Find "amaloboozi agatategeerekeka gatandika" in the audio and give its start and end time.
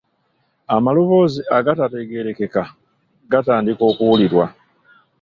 0.75-3.81